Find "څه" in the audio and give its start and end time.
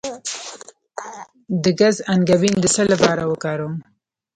2.75-2.81